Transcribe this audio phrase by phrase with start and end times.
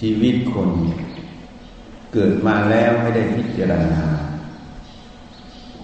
[0.00, 0.70] ชีวิตคน
[2.12, 4.04] เกิดมาแล้วไม่ได้พิจารณา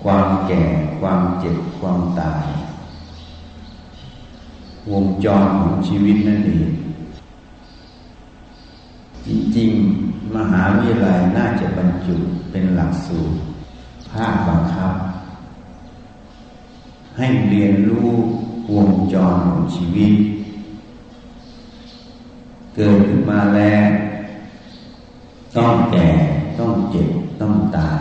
[0.03, 0.65] ความแก่
[1.01, 2.47] ความเจ็บความตาย
[4.91, 6.69] วงจรของชีวิตนั่นเอง
[9.27, 12.17] จริงๆ มหาวิทยาลัยน่าจะบรรจุ
[12.51, 13.37] เป็นหลักสูตร
[14.11, 14.93] ภาคบังคับ
[17.17, 18.11] ให้เรียนรู้
[18.75, 20.13] วงจรของชีวิต
[22.75, 23.89] เกิดขึ้นมาแล้ว
[25.59, 26.09] ต้องแก่
[26.59, 27.11] ต้องเจ็บ
[27.41, 28.01] ต้องตาย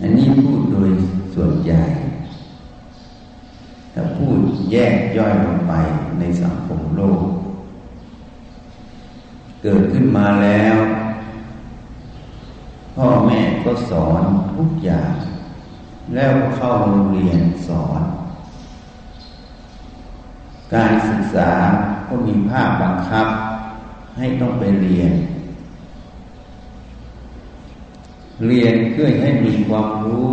[0.00, 0.90] อันนี้พูดโดย
[1.34, 1.82] ส่วนใหญ่
[3.92, 4.38] ถ้าพูด
[4.70, 5.72] แยกย่อยลงไป
[6.18, 7.22] ในสังคมโลก
[9.62, 10.76] เกิดขึ้นมาแล้ว
[12.94, 14.22] พ่อแม่ก็สอน
[14.56, 15.12] ทุกอย่าง
[16.14, 18.02] แล้วเข้าโรงเรียนสอน
[20.74, 21.50] การศึกษา
[22.08, 23.28] ก็มีภาคบังคับ
[24.18, 25.12] ให้ต้องไปเรียน
[28.46, 30.30] เรียนเพื่อให้มีความรู้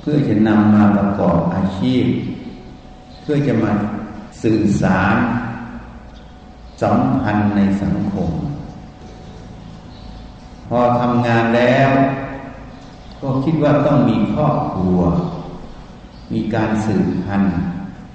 [0.00, 2.04] เพื่อจะนำมาประกอบอาชีพ
[3.22, 3.72] เพื่อจะมา
[4.42, 5.16] สื่อสาร
[6.82, 8.30] สัมพันธ์ในสังคม
[10.68, 11.90] พอทำงานแล้ว
[13.20, 14.98] ก็คิดว่าต้องมีครอบครัว
[16.32, 17.54] มีการสืบพันธุ์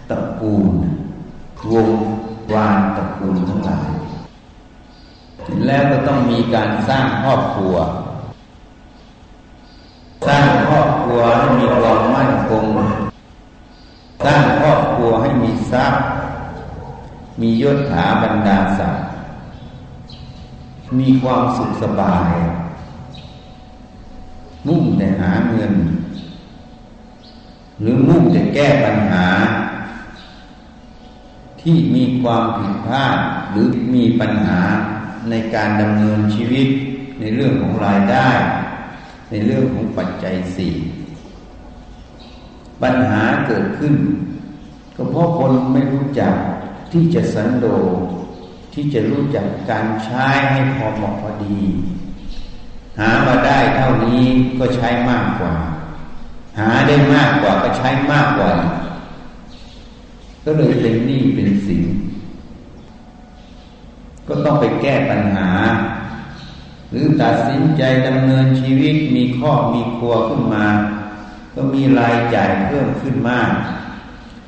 [0.10, 0.66] ตระกูล
[1.72, 1.90] วง
[2.54, 3.90] วานตระกูลทั้งหลาย
[5.66, 7.76] แล้วก็ต้องมีการสร้างครอบครัว
[10.28, 12.66] สร้างครอบครัวให้มีความมั่นคง
[14.26, 16.02] สร้างครอบครัวให้มีทรัพย์
[17.42, 19.04] มียศถาบรรดาศักดิ์
[21.00, 22.34] มีความสุขสบาย
[24.68, 25.74] มุ่งแต่หาเงิน
[27.82, 29.26] หรือมุ่งแต่แก้ปัญหา
[31.62, 33.18] ที่มีความผิดพลาด
[33.52, 34.60] หรือมีปัญหา
[35.30, 36.68] ในการดำเนินชีวิต
[37.20, 38.30] ในเรื่องของรายได้
[39.32, 40.76] ในเรื่องของปัจจัยสี่
[42.82, 43.96] ปัญหาเกิดขึ้น
[44.96, 46.36] ก็เพราะคนไม่รู้จัก
[46.92, 47.96] ที่จะสันโดษ
[48.74, 51.60] ที่จะรู้จักการใช้ให้พอเหมาะพอดี
[53.00, 54.24] หามาได้เท่านี้
[54.60, 55.54] ก็ใช้มากกว่า
[56.60, 58.52] หาได้มากกว่าก็ใช้มากกว่า
[60.44, 61.84] ก็เลยเป็นหนี้เป็นสิน
[64.28, 65.50] ก็ต้องไปแก้ปัญหา
[66.92, 70.66] หรือตัดสินใจดำเนินชีวิตมีครอบมีครัวขึ้นมา
[71.56, 73.50] ก็มีรายจ่ายเพิ่มขึ้นมาก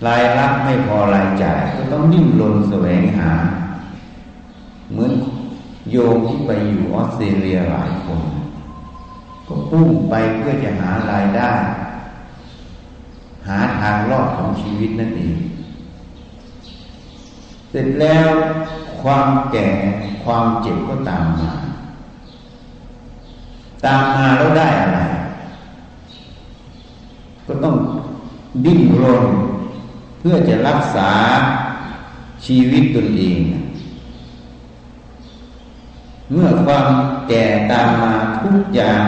[0.08, 3.32] รายรับไม่พอรายจ่าย ก็ต้องดิ้นรนแสวงหา
[4.92, 5.12] เหมือน
[5.92, 8.22] โยมที่ไปอยู่ออสเตรเลียหลายคน
[9.48, 11.52] ก็พุ่งไปเพื่อจะหารายได้
[13.48, 15.36] หาทางรอดของชีวิตนั่นเอง
[17.70, 18.30] เสร็จแล้ว
[19.02, 19.68] ความแก่
[20.24, 21.52] ความเจ็บก็ตามมา
[23.86, 25.00] ตามมาแล้วได้อะไร
[27.48, 27.76] ก็ต้อง
[28.66, 29.26] ดิ้นรน
[30.20, 31.12] เพื่อจะรักษา
[32.46, 33.40] ชีวิตตนเอง
[36.32, 36.86] เมื่อความ
[37.28, 39.02] แก่ตามมาทุกอย่าง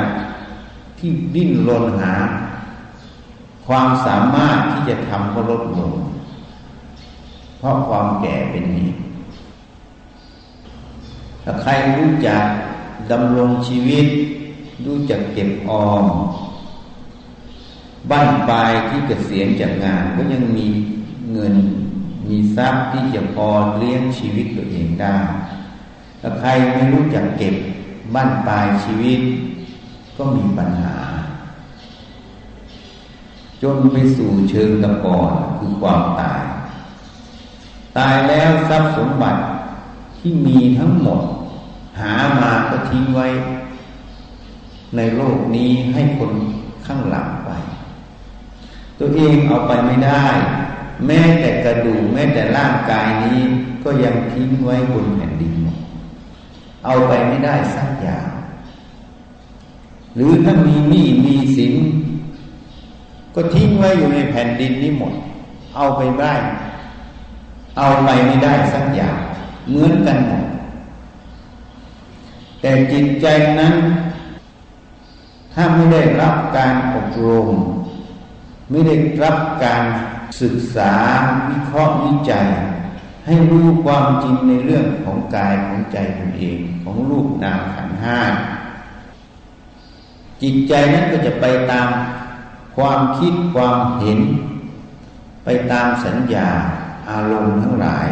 [0.98, 2.14] ที่ดิ้นรนหา
[3.66, 5.94] ความสามารถที่จะทำก็ลดลง
[7.58, 9.00] เพราะความแก่เป็นเหตุ
[11.50, 12.44] ถ้าใครรู้จัก
[13.12, 14.08] ดำรงชีวิต
[14.86, 16.06] รู้จักเก็บออม
[18.12, 20.68] บ้านปลายที่เกษียณจากงาน ก็ยังมี
[21.32, 21.56] เงิน
[22.28, 25.18] มีทรัพย์ที่จะพอเลี้ยงชีวิตตัวเองได้
[26.22, 27.56] ถ้าใครไม่รู้จักเก็บ
[28.14, 29.20] บ้านปลายชีวิต
[30.18, 30.96] ก็มีปัญหา
[33.62, 36.44] จนไปสู่เชิงตะกอนคือความตาย
[37.98, 39.42] ตายแล้วทรัพย์สมบัติ
[40.20, 41.22] ที่มีทั้งหมด
[42.00, 43.28] หามาก็ทิ้งไว้
[44.96, 46.32] ในโลกนี้ให้คน
[46.86, 47.50] ข้างหลังไป
[49.00, 50.24] ตัวเองเอาไปไม่ได้
[51.06, 53.40] แม้แต่กระดูกแม้แต่ร่างกายนี้
[53.84, 55.78] ก็ยังทิ้งไว้บนแผ่นดินหมด
[56.86, 58.28] เอาไปไม่ได้สักอย่าง
[60.16, 61.74] หรือถ้ามีหนี้มีสิน
[63.36, 65.14] ก็ทิ้งไว้อยู่ในแผ่นดินนี้หมด
[65.76, 66.34] เอาไปได้
[67.78, 69.18] เอาไปไม่ได้สักอย่าง
[69.70, 70.44] เหมือนกันหมด
[72.62, 73.28] แต่จิตใจ
[73.60, 73.76] นั้น
[75.54, 77.50] ถ้าไม่ได้รับการอบรม
[78.70, 79.84] ไม่ได้รับการ
[80.42, 80.94] ศึกษา
[81.50, 82.48] วิเคราะห์วิจัย
[83.26, 88.20] ให้รู้ความจริงในเรื่องของกายของใจตนเองของรูปนามขันห้า
[90.42, 91.88] จิตใจนั้นก็จะไปตาม
[92.78, 94.20] ความคิดความเห็น
[95.44, 96.50] ไปตามสัญญา
[97.10, 98.08] อารมณ์ทั้งหลาย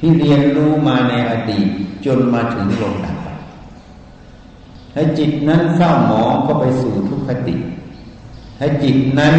[0.00, 1.68] ที่เรียนรู้มาในอดีต
[2.04, 3.16] จนมาถึงลมดับ
[4.94, 7.56] ถ้าจิตนั้นเศร้าหมองก็ไปสู่ทุกขติ
[8.58, 9.34] ถ้าจิตนั้น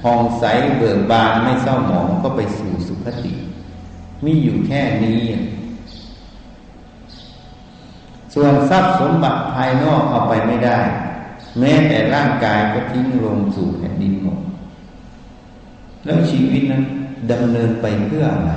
[0.00, 0.44] ผ่องใส
[0.78, 3.32] เบิกบานไม่เศร้าหมองก็ไปสู่สุขติ
[4.24, 5.20] มีอยู่แค่นี้
[8.34, 10.78] ส่วนทรัพย์สมบัติภายนอกเอาไปไม่ได้
[11.58, 14.38] แม้แต่ร่างกายก็ทิ้งลงสู่แผ่นดินหมด
[16.04, 16.82] แล้วชีวิตนั้น
[17.30, 18.52] ดำเนินไปเพื่ออะไร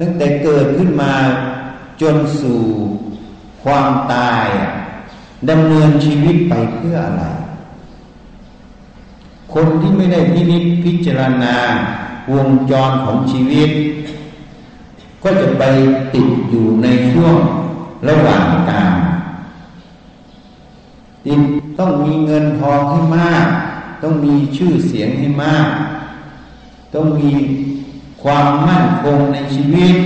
[0.00, 1.14] ตั้งแต่เกิดขึ้นมา
[2.00, 2.60] จนสู่
[3.62, 4.46] ความตาย
[5.50, 7.24] ดำเนินชีวิตไปเพื่ออะไร
[9.54, 11.56] คนที่ไม่ได้พินิจพิจารณา
[12.32, 13.70] วงจรของชีวิต
[15.22, 15.62] ก็จะไป
[16.14, 17.36] ติดอยู่ในช่วง
[18.08, 18.94] ระหว่างกลาง
[21.26, 21.40] ติด
[21.78, 23.46] ต้องมีเงินทองให้มาก
[24.02, 25.66] ต้องมีชื่อเสียงให้มาก
[26.94, 27.30] ต้องมี
[28.22, 29.96] ความมั่นคงในชีวิต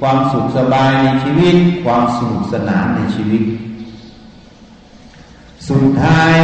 [0.00, 3.42] ความสุขสบายในชีวิต ความสนุกสนานในชีวิต
[5.68, 6.34] สุดท้าย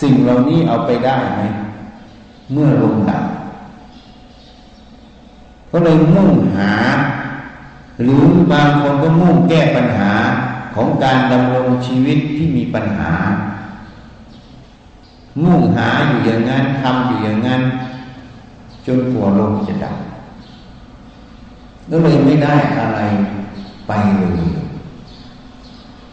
[0.00, 1.42] สิ่งเหล่านี้เอาไปได้ไหม
[2.52, 3.24] เมื่อลงดับ
[5.70, 6.72] ก็เลยมุ่งหา
[8.02, 10.12] หรือบางคนก็มุ่งแก้ปัญหา
[10.74, 13.12] ของการดำรงชีวิตที่มีปัญหา
[15.44, 17.62] มุ่งหาอยู่อย่างนั้นทำอยู่อย่างนั้น
[18.86, 19.96] จนหัวลมจะดับ
[21.90, 23.00] ก็เลยไม่ได้อะไร
[23.88, 24.42] ไปเลย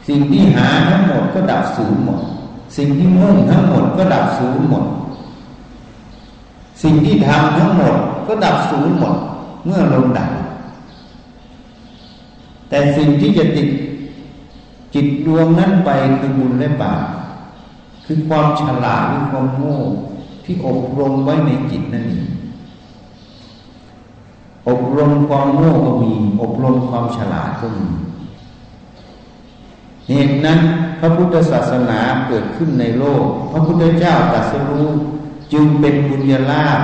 [0.07, 2.21] สิ่งที่หาทั้งหมดก็ดับสูญหมด
[2.77, 4.85] สิ่งที่มุ่งทั้งหมดก็ดับสูญหมด
[6.83, 7.95] สิ่งที่ทำทั้งหมด
[8.27, 9.15] ก็ดับสูญหมด
[9.65, 10.29] เมื่อลงดับ
[12.69, 13.69] แต่สิ่งที่จะติด
[14.93, 15.89] จิตดวงนั้นไป
[16.19, 17.01] คือบุญและบาป
[18.05, 19.77] คือความฉลาดหรือความโง่
[20.43, 22.25] ที่อบรมไว้ในจิตนั่นเอง
[24.69, 27.87] อบรมความโง่ก็มี อบรมความฉลาดก็มี
[30.07, 30.59] เหตุนั้น
[30.99, 34.87] พระพุทธศาสนาเกิดขึ้นในโลก พระพุทธเจ้าตรัสรู้
[35.53, 36.79] จึงเป็นบุญญาลาภ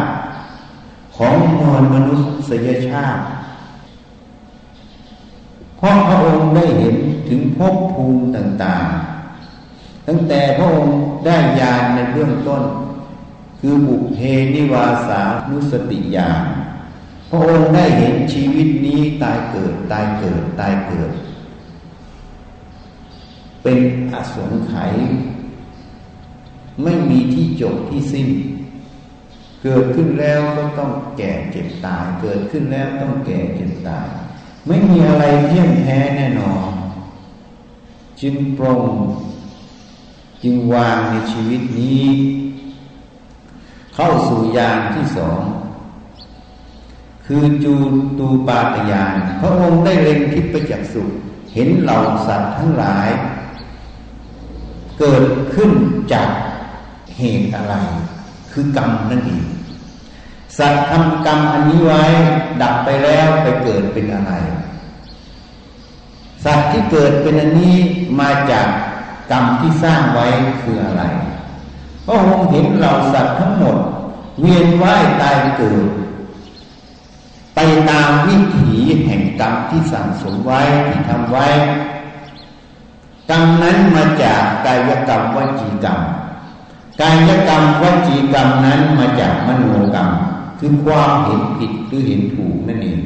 [1.18, 2.16] ของมวลมนุ
[2.50, 3.22] ษยชาติ
[5.78, 6.96] เพราะพระองค์ได้เห็น
[7.30, 10.96] ถึงภพภูมิต่างๆ ตั้งแต่พระองค์
[11.26, 12.64] ได้ญาณในเบื้องต้น
[13.60, 14.18] คือบุพเพ
[14.56, 16.44] นิวาสานุสติญาณ
[17.34, 21.12] พระองค์ได้เห็นชีวิตนี้ตายเกิด ตายเกิด ตายเกิด
[23.64, 23.80] เป็น
[24.14, 24.94] อสงไขย
[26.84, 28.28] ไม่มีที่จบที่สิ้น
[29.64, 34.08] เกิดขึ้นแล้วก็ต้องแก่เจ็บตาย เกิดขึ้นแล้วต้องแก่เจ็บตาย
[34.68, 36.70] ไม่มีอะไรเที่ยงแท้แน่นอน
[38.22, 38.84] จึงปรง
[40.44, 42.06] จึงวางในชีวิตนี้
[43.96, 45.42] เข้าสู่ยานที่สอง
[47.34, 47.74] คือจู
[48.20, 51.04] ตูปาตยานพระองค์ได้เล็งทิพจักสุ
[51.54, 53.10] เห็นเหล่าสัตว์ทั้งหลาย
[55.00, 55.24] เกิด
[55.54, 55.72] ขึ้น
[56.14, 56.30] จาก
[57.18, 57.76] เหตุอะไร
[58.52, 59.46] คือกรรมนั่นเอง
[60.58, 62.04] สัตว์ทำกรรมอันนี้ไว้
[62.62, 64.34] ดับไปแล้วไปเกิดเป็นอะไร
[66.46, 67.76] สัตว์ที่เกิดเป็นอันนี้
[68.20, 68.68] มาจาก
[69.32, 70.28] กรรมที่สร้างไว้
[70.62, 71.04] คืออะไร
[72.06, 73.78] พระองค์เห็นเหล่าสัตว์ทั้งหมด
[74.42, 75.88] เวียนว่ายตายเกิด
[77.90, 78.72] ตามวิถี
[79.06, 81.48] แห่งกรรมที่สั่งสมไว้ที่ทำไว้
[83.30, 86.00] กรรมนั้นมาจากกายกรรมวจีกรรม
[87.02, 89.66] กายกรรมวจีกรรมนั้นมาจากมโน
[89.96, 90.10] กรรม
[90.60, 93.00] คือความเห็นผิดหรือเห็นถูกนั่นเอง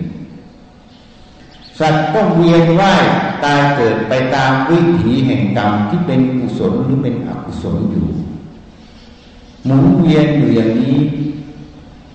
[1.79, 3.03] สัตว์ก็เวียนว่าย
[3.43, 8.07] ตายเกิดไปตามวิถีแห่งกรรมที่เป็นกุศลหรือเป็นอกุศลอยู่
[9.65, 10.97] หมุนเวียนอยู่อย่างนี้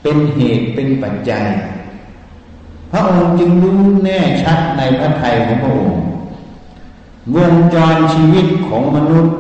[0.03, 1.45] เป็นเหตุเป็นปัจจัย
[2.91, 6.01] พระองค์จึงรู้แน่ชัดในพระทัยของพระองค์
[7.37, 9.35] วงจรชีวิตของมนุษย์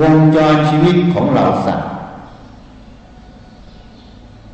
[0.00, 1.88] วงจรชีวิตของเหล่าสัตว์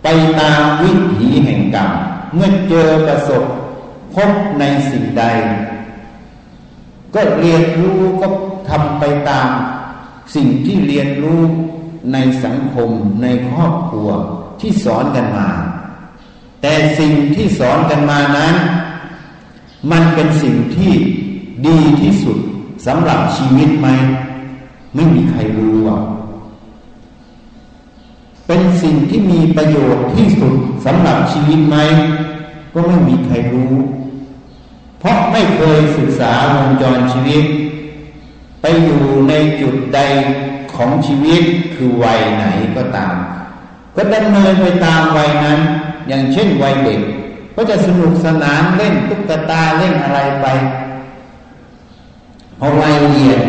[0.03, 0.07] ไป
[0.41, 1.91] ตามวิถีแห่งกรรม
[2.35, 3.45] เมื่อเจอประสบ
[4.15, 5.25] พบในสิ่งใด
[7.15, 8.27] ก็เรียนรู้ก็
[8.69, 9.49] ทำไปตาม
[10.35, 11.43] สิ่งที่เรียนรู้
[12.13, 12.91] ในสังคม
[13.23, 14.09] ในครอบครัว
[14.61, 15.49] ที่สอนกันมา
[16.67, 18.55] แต่สิ่งที่สอนกันมานั้น
[19.91, 20.93] มันเป็นสิ่งที่
[21.67, 22.39] ดีที่สุด
[22.87, 23.89] สำหรับชีวิตไหม
[24.95, 26.01] ไม่มีใครรู้อะ
[28.47, 30.55] เป็นสิ่งที่มีประโยชน์ที่สุด
[30.87, 31.77] สำหรับชีวิตไหม
[32.75, 33.75] ก็ไม่มีใครรู้
[34.99, 37.45] เพราะไม่เคยศึกษาวงจรชีวิต
[38.61, 40.01] ไปอยู่ในจุดใด
[40.75, 41.43] ของชีวิต
[41.75, 42.45] คือวัยไหน
[42.77, 43.15] ก็ตาม
[43.97, 45.61] ก็ดำเนินไปตามวัยนั้น
[46.09, 47.01] อย่างเช่นวัยเด็ก
[47.57, 50.47] ก็จะสนุกสนานเล่นตุ๊กตาเล่นอะไรไป
[52.59, 53.41] พอวัยเรียน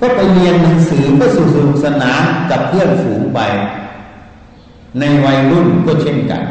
[0.00, 3.40] ก็ไปเรียนหนังสือก็สนุกสนานกับเพื่อนฝูงไป
[4.98, 6.42] ในวัยรุ่นก็เช่นกัน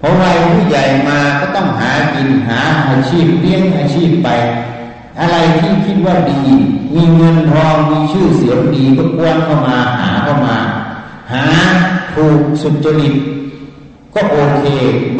[0.00, 4.28] พอวัยผู้ใหญ่มาก็ต้องหากินหาอาชีพเลี้ยงอาชีพไป
[5.20, 6.42] อะไรที่คิดว่าดี
[6.94, 10.56] มีเงินทองมีชื่อเสียงดีก็กวนเข้ามาหาเข้ามา
[11.32, 11.44] หา
[12.14, 13.14] ถูกสุจริต
[14.14, 14.64] ก็โอเค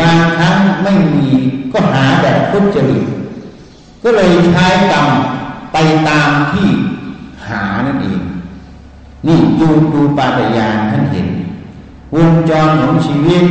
[0.00, 1.26] บางครั้งไม่มี
[1.72, 3.04] ก็หาแบบทุจริต
[4.02, 5.08] ก็เลยใช้กรรม
[5.72, 5.76] ไป
[6.08, 6.68] ตามที่
[7.46, 8.20] หานั่นเอง
[9.26, 11.28] นี่ดูดูปาตยานท่านเห็น
[12.16, 13.44] วงจรของชีวิต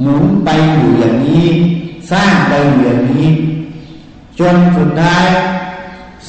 [0.00, 1.46] หมุนไปอยู่อย่างนี้
[2.10, 3.28] สร้างไปอยู่อย่างนี้
[4.38, 5.26] จนสุดท้าย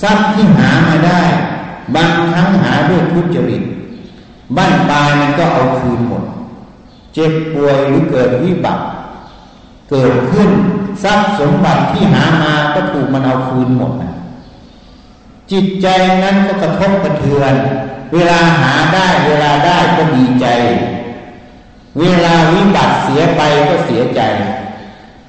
[0.01, 1.21] ทรัพย์ที่หามาได้
[1.95, 3.63] บางครั้งหาด้วยทุจริต
[4.57, 6.23] บ้านปลายมันก็เอาคืนหมด
[7.13, 8.83] เจ็บป่วยหรือเกิดวิบัติ
[9.89, 10.49] เกิดขึ้น
[11.03, 14.13] ทรัพย์สมบัติที่หามาก็ถูกมันเอาคืนหมดนะ
[15.51, 15.87] จิตใจ
[16.23, 17.53] นั้นก็กระทบกระเทือน
[18.13, 20.47] เวลาหาได้เวลาได้ก็ดีใจ
[21.99, 24.21] เวลาวิบัติเสียไปก็เสียใจ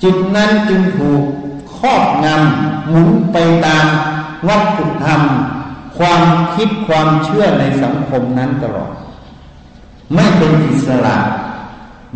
[0.02, 1.22] จิตนั้นจึงถูก
[1.76, 3.36] ครอบงำหมุนไป
[3.66, 3.86] ตาม
[4.48, 5.22] วัตถุธรรม
[5.98, 6.22] ความ
[6.54, 8.92] คิดความเชื่อในสังคมนั้นตลอด
[10.14, 11.16] ไม่เป็นอิสระ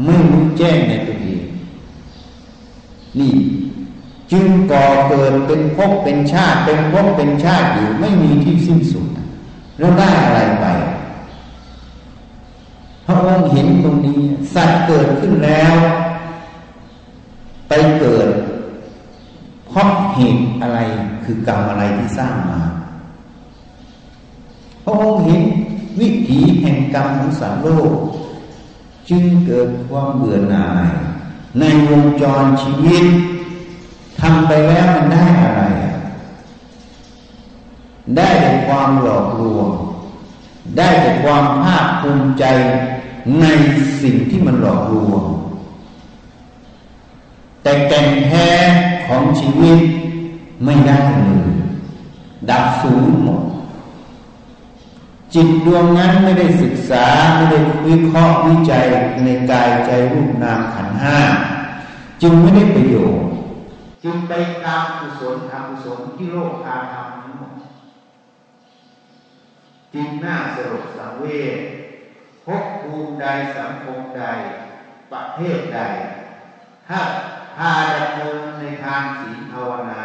[0.05, 1.43] ไม่รู้แจ้งในตัวเอง
[3.19, 3.35] นี่
[4.33, 9.07] จึงก่อเกิดเป็นภพเป็นชาติ เป็นภพเป็นชาติอยู่ไม่มีที่สิ้นสุด
[9.78, 10.67] แล้วได้อะไรไป
[13.07, 14.21] พระองค์เห็นตรงนี้
[14.55, 15.75] สัตว์เกิดขึ้นแล้ว
[17.69, 18.28] ไปเกิด
[19.69, 20.78] เพราะเหตุอะไร
[21.25, 22.61] คือกรรมอะไรที่สร้างมา
[24.85, 25.43] พระองค์เห็น
[26.00, 27.93] วิถีแห่งกรรมของสัตว์โลก
[29.08, 30.88] จึงเกิดความเบื่อหน่าย
[31.58, 33.04] ในวงจรชีวิต
[34.20, 35.62] ทำไปแล้วมันได้อะไร
[38.16, 39.68] ได้แต่ความหลอกลวง
[40.76, 42.44] ได้แต่ความภาคภูมิใจ
[43.40, 43.46] ใน
[44.02, 45.22] สิ่งที่มันหลอกลวง
[47.62, 48.48] แต่แก่นแท้
[49.06, 49.78] ของชีวิต
[50.64, 51.48] ไม่ได้เลย
[52.50, 53.42] ดับสูญหมด
[55.35, 57.04] จิตดวงนั้นไม่ได้ศึกษา
[57.35, 58.85] ไม่ได้วิเคราะห์วิจัย
[59.25, 61.18] ในกายใจรูปนามขันห้า
[62.23, 63.28] จึงไม่ได้ประโยชน์
[64.04, 64.32] จึงไป
[64.64, 67.52] ตามกุศลอกุศลที่โลกอาทำทั้งหมด
[69.94, 71.58] จึงน่าสลดสังเวช
[72.44, 74.25] พบภูมิใดสังคมใด
[75.12, 75.80] ประเทศใด
[76.88, 77.00] ถ้า
[77.56, 80.02] พาดำเนินในทางศีลภาวนา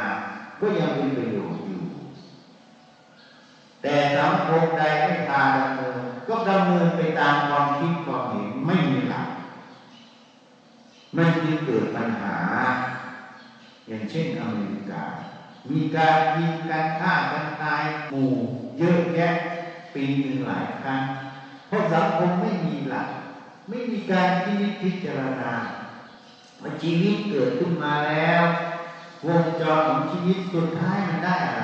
[0.60, 1.53] ก็ยังมีประโยชน์
[3.84, 9.28] แต่สังคมใดไม่พาดำเนินก็ดำเนินไปตามความคิดความเห็นไม่มีหลัก
[11.18, 12.38] มันจึงเกิดปัญหา
[13.88, 15.04] อย่างเช่นอเมริกา
[15.70, 18.32] มีการยิงการฆ่ากันตายหมู่
[18.80, 19.34] เยอะแยะ
[19.96, 21.02] ปีหนึ่งหลายครั้ง
[21.68, 23.08] เพราะสังคมไม่มีหลัก
[23.70, 25.52] ไม่มีการที่พิจารณา
[26.62, 28.44] ว่าชีวิตเกิดขึ้นมาแล้ว
[29.28, 31.64] วงจรของชีวิตสุดท้ายมันได้อะไร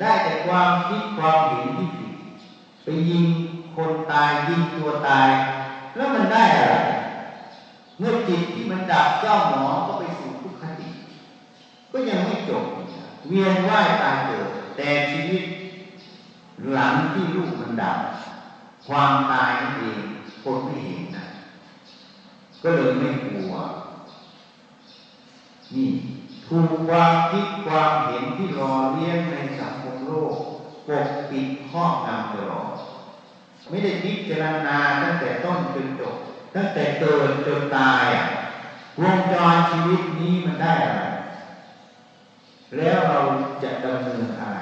[0.00, 2.12] ได้แต่ความคิดความเห็นที่ผิด
[2.84, 3.24] ไปยิง
[3.76, 5.28] คนตายยิงตัวตาย
[5.96, 6.76] แล้วมันได้อะไร
[7.98, 10.48] เมื่อจิตที่มันดับเจ้าหมอก็ไปสู่ทุ
[11.92, 12.64] ก็ยังไม่จบ
[13.28, 15.42] เวียนว่ายตายเกิด แต่ชีวิต
[16.72, 17.98] หลังที่ลูกมันดับ
[18.86, 20.00] ความตายนั่นเอง
[20.42, 21.26] คนไม่เห็นนะ
[22.62, 23.52] ก็เลยไม่กลัว
[25.74, 25.88] นี่
[26.46, 29.72] ถูกความคิดความเห็นที่รอเลี้ยงในสัง
[30.12, 30.36] ลก
[30.88, 32.76] ปกปิดข้องำตลอด
[33.68, 36.16] ไม่ได้พิจารณาตั้งแต่ต้นจนจบ
[36.54, 38.06] ตั้งแต่เกิดจนตาย
[39.00, 41.02] วงจรชีวิตนี้มันได้อะไร
[42.76, 43.18] แล้วเรา
[43.62, 44.58] จะดำเนินอะไร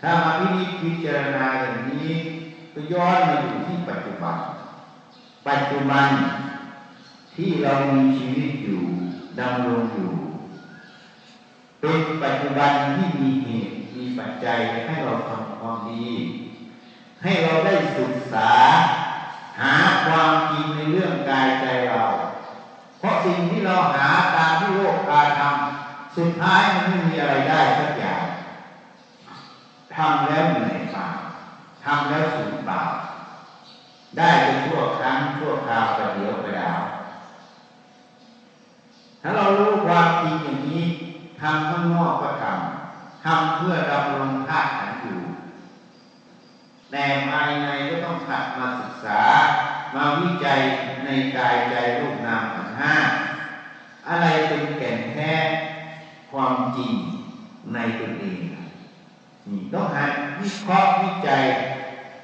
[0.00, 2.10] ถ้ามาพินิจพิจารณาอย่างนี้
[2.72, 4.38] ก็ย้อนมาอยู่ที่ปัจจุบัน
[5.48, 6.06] ปัจจุบัน
[7.34, 8.80] ที่เรามีชีวิตอยู่
[9.40, 10.12] ดำรงอยู่
[11.80, 13.77] เป็นปัจจุบันที่มีเหตุ
[14.18, 16.08] ปัจจัยให้เราทำความดี
[17.22, 18.50] ให้เราได้ศึกษา
[19.60, 19.74] หา
[20.06, 22.02] ความจริงในเรื่องกายใจเรา
[22.98, 28.24] เพราะสิ่งที่เราหาตามที่โลกกาทำสุดท้ายมันไม่มีอะไรได้สักอย่าง
[29.96, 31.08] ทำแล้วเหนื่อยเปล่า
[31.84, 32.82] ทำแล้วสูญเปล่า
[34.18, 36.80] ได้เป็นชั่วครั้งชั่วคราวประเดียวประดาว
[39.22, 40.84] ถ้าเรารู้ความจริงอย่างนี้
[41.40, 42.27] ทำข้างนอกก็
[43.24, 45.20] ทำเพื่อดำรงธาตุขันอยู่
[46.90, 49.22] แต่ภายในก็ต้องขัดมาศึกษา
[49.94, 50.60] มาวิจัย
[51.04, 52.94] ในกายใจรูปนามขันห้า
[54.08, 55.32] อะไรเป็นแก่นแท้
[56.30, 56.92] ความจริง
[57.74, 58.40] ในตนเอง
[59.48, 61.42] นี่ต้องหัดวิเคราะห์วิจัย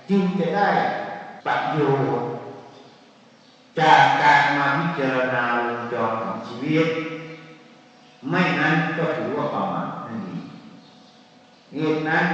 [0.08, 0.68] จึงจะได้
[1.46, 1.78] ประโย
[2.18, 2.28] ชน์
[3.80, 6.88] จากการมาพิจารณาวงจรของชีวิต
[8.30, 9.93] ไม่นั้นก็ถือว่าประมาท
[11.74, 12.26] เงเหตุนั้น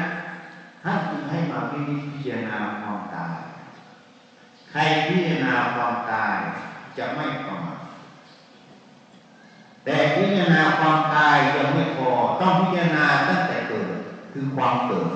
[0.82, 3.36] ท่านจึงให้มาพิจารณาความตาย
[4.70, 6.36] ใครพิจารณาความตาย
[6.98, 7.80] จะไม่ประมาท
[9.84, 13.92] แต่พิจารณาความตายยังไม่พอต้องพิจารณาตั้งแต่เกิด
[14.32, 15.10] คือความเกิด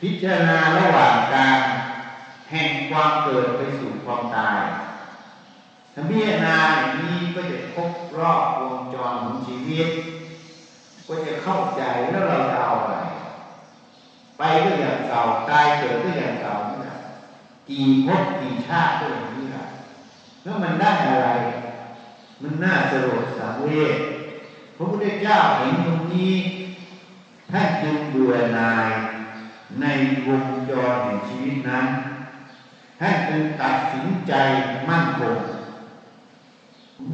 [0.00, 1.58] พิจารณาระหว่างการ
[2.50, 4.60] แห่งความเกิดไปสู่ความตาย
[5.94, 9.88] ถ้าพิจารณาอย่างนี้ก็จะครบรอบวงจรของชีวิต
[11.06, 12.96] ก็จะเข้าใจแล้วเราจะเอาอะไร
[14.38, 16.96] ไปก็อย่างเก่า ตายเกิดก็อย่างเก่านี่แหละ
[17.68, 19.66] กี่ภพกี่ชาติก็อย่างนี้แหละ
[20.42, 21.28] แล้วมันได้อะไร
[22.42, 23.96] มันน่าสลดสังเวช
[24.76, 26.34] พระพุทธเจ้าเห็นตรงนี้
[27.50, 28.88] ท่านจึงเบื่อหน่าย
[29.80, 29.86] ใน
[30.26, 31.86] วงจรแห่งชีวิตนั้น
[33.00, 34.32] ท่านจึงตัดสินใจ
[34.88, 35.36] มั่นคง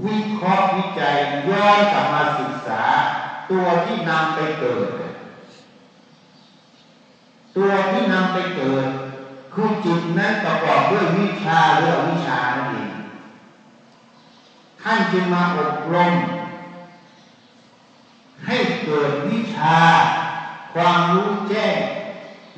[0.04, 1.16] วิเคราะห์วิจัย
[1.48, 2.82] ย้อนกลับมาศึกษา
[3.50, 5.09] ตัวที่นำไปเกิด
[7.56, 8.86] ตัวที่นำไปเกิด
[9.54, 12.90] คือจิตนั้นประกอบด้วยวิชาหรือวิชานั่นเอง
[14.82, 16.12] ท่านจึงมาอบรม
[18.46, 19.78] ให้เกิดวิชา
[20.74, 21.76] ความรู้แจ้ง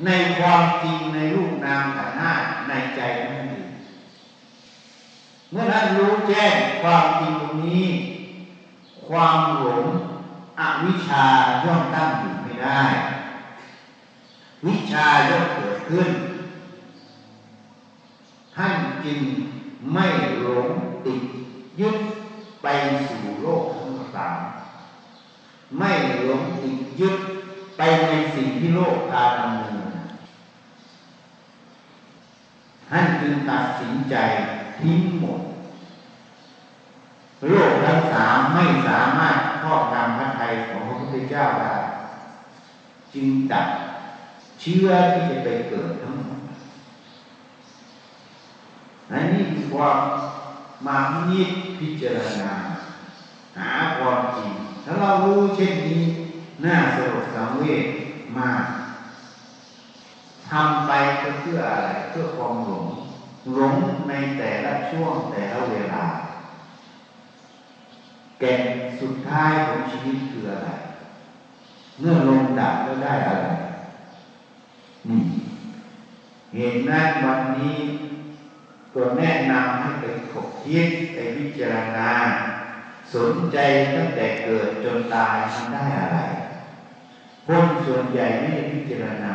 [0.05, 2.33] ในความจริงในรูปนามขันธ์ห้า
[2.69, 3.65] ในใจนั่นเอง
[5.51, 7.85] เมื่อท่านรู้แจ้งความจริงตรงนี้
[9.07, 9.81] ความหลง
[10.59, 11.25] อวิชา
[11.65, 12.83] ย่อมตั้งอยู่ไม่ได้
[14.67, 16.09] วิชาย่อมเกิดขึ้น
[18.55, 19.19] ท่านจึง
[19.93, 20.05] ไม่
[20.41, 20.67] หลง
[21.05, 21.21] ติด
[21.79, 21.97] ยึด
[22.63, 22.67] ไป
[23.07, 24.39] สู่โลกทั้งสาม
[25.77, 25.91] ไม่
[26.25, 27.15] หลงติดยึด
[27.77, 29.73] ไปในสิ่งที่โลกพาดำเนิน
[32.89, 34.15] ท่านจึงตัดสินใจ
[34.79, 35.41] ทิ้งหมด
[37.49, 41.75] โลกทั้งสามไม่สามารถครอบงำพระทัยของพระพุทธเจ้าได้
[43.13, 43.65] จึงตัด
[44.63, 46.39] เชื้อที่จะไปเกิดทั้งหมด
[49.13, 49.97] อันนี้คือความ
[50.87, 51.49] มาพิจ
[51.79, 52.53] พิจารณา
[53.59, 54.51] หาความจริง
[54.85, 56.01] ถ้าเรารู้เช่นนี้
[56.67, 57.85] น่าสลดสังเวช
[58.41, 58.65] มาก
[60.51, 62.85] ทำไปก็เพื่ออะไรเพื่อความหลง
[63.55, 63.75] หลง
[64.09, 66.03] ในแต่ละช่วงแต่ละเวลา
[68.39, 68.61] แก่น
[69.01, 70.69] สุดท้ายของชีวิตคืออะไร
[71.99, 73.47] เมื่อลงดับแล้วได้อะไร
[76.53, 77.77] เหตุนั้นวันนี้
[78.93, 82.11] ก็แนะนำให้ไปขบคิดไปพิจารณา
[83.13, 83.57] สนใจ
[83.95, 86.19] ตั้งแต่เกิดจนตายทำได้อะไร
[87.47, 89.33] คนส่วนใหญ่ไม่ได้พิจารณา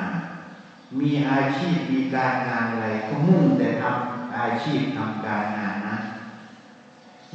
[0.98, 5.96] มีอาชีพมีการงานอะไรก็มุ่งแต่ทำอาชีพทำการงานนะ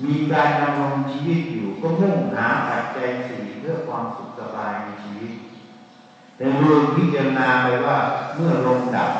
[0.04, 5.34] มีการดำรงชีวิตอยู่ก็มุ่งหาปัจจัยสี่เพื่อความสุขสบายในชีวิต
[6.38, 7.98] แต่ลืมพิจารณาไปว่า
[8.36, 9.12] เมื่อลงดับ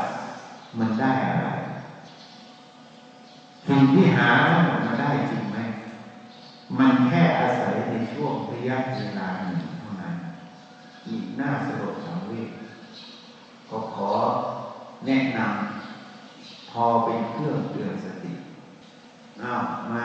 [0.80, 1.48] มันได้อะไร
[3.68, 5.58] สิ่งที่หาทั้งหมดมาได้จริงไหม
[6.80, 10.14] มันแค่อาศัยในช่วงระยะเวลาหนึ่งเท่านั้น
[11.10, 12.50] อีกหน้าสลดสังเวช
[13.70, 14.12] ก็ขอ
[15.08, 18.34] แนะนำพอเป็นเครื่องเตือนสติ
[19.44, 20.04] อ้าวมา